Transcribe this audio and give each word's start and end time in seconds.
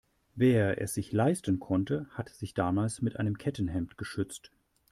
Wer 0.33 0.81
es 0.81 0.95
sich 0.95 1.11
leisten 1.11 1.59
konnte, 1.59 2.07
hat 2.09 2.29
sich 2.29 2.55
damals 2.55 3.03
mit 3.03 3.17
einem 3.17 3.37
Kettenhemd 3.37 3.99
geschützt. 3.99 4.51